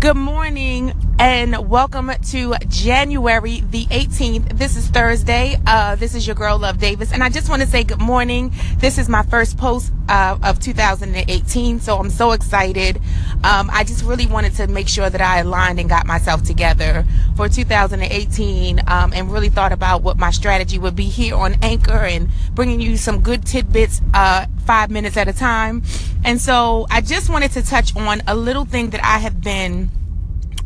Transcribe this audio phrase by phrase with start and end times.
[0.00, 4.56] Good morning and welcome to January the 18th.
[4.56, 5.56] This is Thursday.
[5.66, 7.12] Uh, this is your girl, Love Davis.
[7.12, 8.52] And I just want to say good morning.
[8.76, 11.80] This is my first post uh, of 2018.
[11.80, 12.98] So I'm so excited.
[13.42, 17.04] Um, I just really wanted to make sure that I aligned and got myself together
[17.34, 22.04] for 2018 um, and really thought about what my strategy would be here on Anchor
[22.04, 25.82] and bringing you some good tidbits uh, five minutes at a time.
[26.24, 29.90] And so I just wanted to touch on a little thing that I have been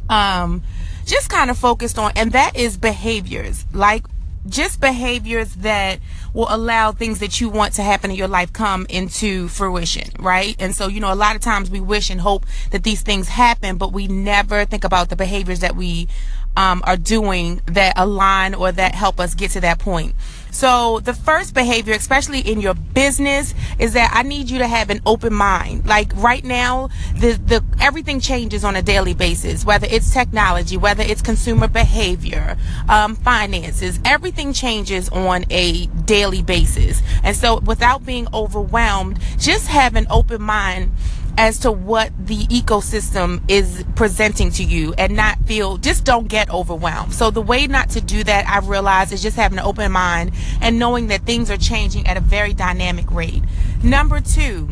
[0.08, 0.62] um,
[1.06, 3.64] just kind of focused on, and that is behaviors.
[3.72, 4.06] Like
[4.46, 6.00] just behaviors that
[6.34, 10.56] will allow things that you want to happen in your life come into fruition, right?
[10.58, 13.28] And so, you know, a lot of times we wish and hope that these things
[13.28, 16.08] happen, but we never think about the behaviors that we
[16.56, 20.14] um, are doing that align or that help us get to that point.
[20.52, 24.90] So the first behavior, especially in your business, is that I need you to have
[24.90, 25.86] an open mind.
[25.86, 31.02] Like right now, the, the, everything changes on a daily basis, whether it's technology, whether
[31.02, 32.58] it's consumer behavior,
[32.90, 37.00] um, finances, everything changes on a daily basis.
[37.22, 40.92] And so without being overwhelmed, just have an open mind
[41.38, 46.48] as to what the ecosystem is presenting to you and not feel just don't get
[46.48, 47.12] overwhelmed.
[47.12, 50.32] So the way not to do that I've realized is just having an open mind
[50.62, 53.42] and knowing that things are changing at a very dynamic rate.
[53.84, 54.66] Number 2,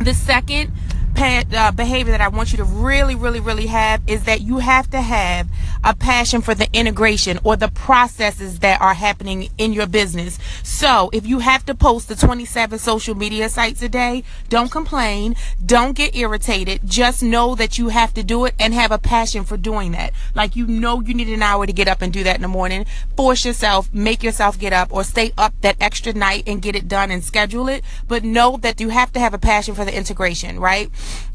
[0.00, 0.72] the second
[1.14, 4.88] uh, behavior that I want you to really, really, really have is that you have
[4.92, 5.46] to have
[5.84, 10.38] a passion for the integration or the processes that are happening in your business.
[10.62, 15.36] So if you have to post the 27 social media sites a day, don't complain.
[15.64, 16.80] Don't get irritated.
[16.84, 20.12] Just know that you have to do it and have a passion for doing that.
[20.34, 22.48] Like you know you need an hour to get up and do that in the
[22.48, 22.86] morning.
[23.16, 26.88] Force yourself, make yourself get up or stay up that extra night and get it
[26.88, 27.84] done and schedule it.
[28.06, 30.90] But know that you have to have a passion for the integration, right?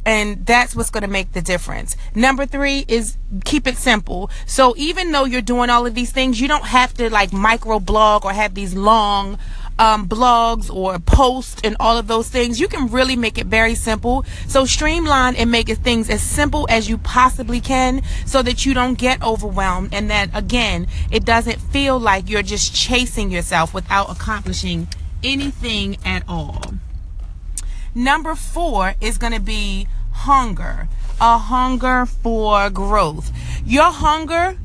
[0.05, 1.95] And that's what's going to make the difference.
[2.13, 4.29] Number three is keep it simple.
[4.45, 7.79] So even though you're doing all of these things, you don't have to like micro
[7.79, 9.37] blog or have these long
[9.79, 12.59] um, blogs or posts and all of those things.
[12.59, 14.25] You can really make it very simple.
[14.47, 18.73] So streamline and make it things as simple as you possibly can so that you
[18.73, 24.11] don't get overwhelmed and that again, it doesn't feel like you're just chasing yourself without
[24.11, 24.87] accomplishing
[25.23, 26.73] anything at all.
[27.95, 30.87] Number four is going to be hunger,
[31.21, 33.31] a hunger for growth.
[33.65, 34.57] Your hunger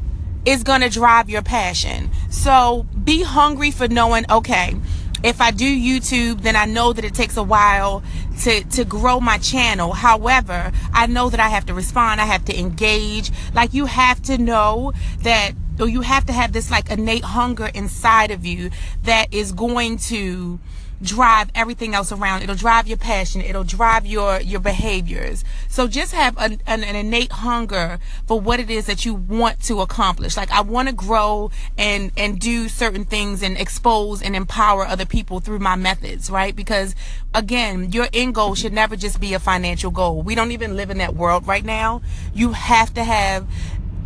[0.47, 2.11] is going to drive your passion.
[2.31, 4.77] So be hungry for knowing, okay,
[5.23, 8.03] if I do YouTube, then I know that it takes a while
[8.43, 9.93] to, to grow my channel.
[9.93, 12.21] However, I know that I have to respond.
[12.21, 13.31] I have to engage.
[13.53, 17.67] Like you have to know that, or you have to have this like innate hunger
[17.75, 18.71] inside of you
[19.03, 20.61] that is going to,
[21.03, 22.43] drive everything else around.
[22.43, 23.41] It'll drive your passion.
[23.41, 25.45] It'll drive your, your behaviors.
[25.69, 29.61] So just have an, an, an innate hunger for what it is that you want
[29.65, 30.37] to accomplish.
[30.37, 35.07] Like I want to grow and, and do certain things and expose and empower other
[35.07, 36.55] people through my methods, right?
[36.55, 36.95] Because
[37.35, 40.23] again, your end goal should never just be a financial goal.
[40.23, 42.03] We don't even live in that world right now.
[42.35, 43.47] You have to have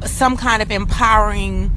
[0.04, 1.70] some kind of empowering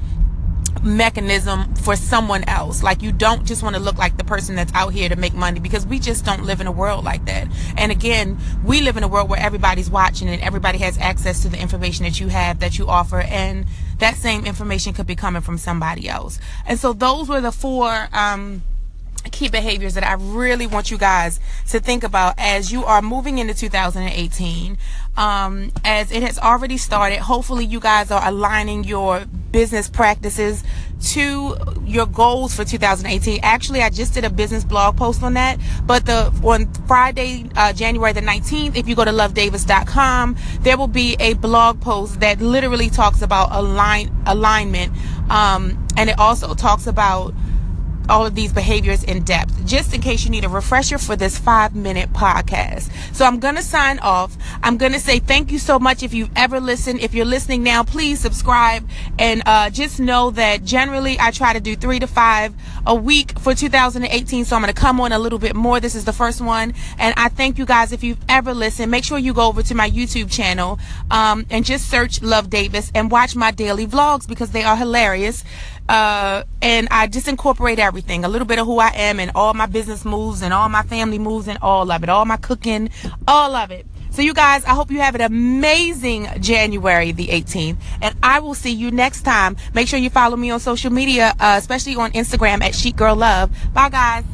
[0.86, 2.82] mechanism for someone else.
[2.82, 5.34] Like you don't just want to look like the person that's out here to make
[5.34, 7.48] money because we just don't live in a world like that.
[7.76, 11.48] And again, we live in a world where everybody's watching and everybody has access to
[11.48, 13.66] the information that you have that you offer and
[13.98, 16.38] that same information could be coming from somebody else.
[16.66, 18.62] And so those were the four um
[19.36, 21.38] key behaviors that I really want you guys
[21.68, 24.78] to think about as you are moving into 2018.
[25.18, 30.64] Um, as it has already started, hopefully you guys are aligning your business practices
[31.12, 31.54] to
[31.84, 33.40] your goals for 2018.
[33.42, 37.74] Actually, I just did a business blog post on that, but the on Friday, uh,
[37.74, 42.40] January the 19th, if you go to lovedavis.com, there will be a blog post that
[42.40, 44.92] literally talks about align alignment,
[45.30, 47.34] um, and it also talks about
[48.08, 51.38] all of these behaviors in depth, just in case you need a refresher for this
[51.38, 52.90] five minute podcast.
[53.14, 54.36] So I'm going to sign off.
[54.62, 57.00] I'm going to say thank you so much if you've ever listened.
[57.00, 58.88] If you're listening now, please subscribe
[59.18, 62.54] and uh, just know that generally I try to do three to five
[62.86, 64.44] a week for 2018.
[64.44, 65.80] So I'm going to come on a little bit more.
[65.80, 66.74] This is the first one.
[66.98, 68.90] And I thank you guys if you've ever listened.
[68.90, 70.78] Make sure you go over to my YouTube channel
[71.10, 75.44] um, and just search Love Davis and watch my daily vlogs because they are hilarious.
[75.88, 79.54] Uh, and I just incorporate everything, a little bit of who I am and all
[79.54, 82.90] my business moves and all my family moves and all of it, all my cooking,
[83.28, 83.86] all of it.
[84.10, 88.54] So you guys, I hope you have an amazing January the 18th and I will
[88.54, 89.56] see you next time.
[89.74, 93.14] Make sure you follow me on social media, uh, especially on Instagram at Chic Girl
[93.14, 93.50] Love.
[93.74, 94.24] Bye guys.